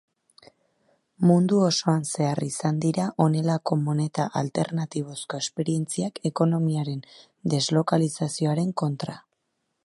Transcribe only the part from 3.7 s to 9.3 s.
moneta alternatibozko esperientziak ekonomiaren deslokalizazioaren kontra.